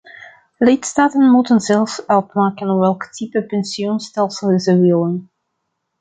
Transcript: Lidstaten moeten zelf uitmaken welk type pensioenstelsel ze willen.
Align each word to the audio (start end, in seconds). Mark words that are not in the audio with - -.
Lidstaten 0.59 1.23
moeten 1.31 1.59
zelf 1.59 2.03
uitmaken 2.07 2.77
welk 2.79 3.05
type 3.11 3.43
pensioenstelsel 3.45 4.59
ze 4.59 4.79
willen. 4.79 5.29